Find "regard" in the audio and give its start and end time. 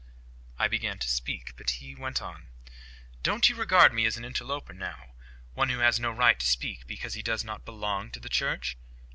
3.55-3.93